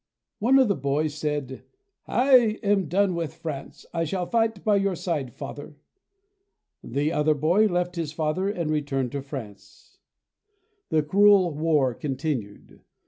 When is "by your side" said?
4.63-5.35